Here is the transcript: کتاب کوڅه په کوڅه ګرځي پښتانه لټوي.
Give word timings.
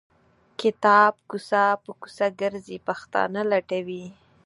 کتاب 0.59 1.13
کوڅه 1.29 1.63
په 1.83 1.91
کوڅه 2.01 2.27
ګرځي 2.41 2.77
پښتانه 2.87 3.41
لټوي. 3.51 4.05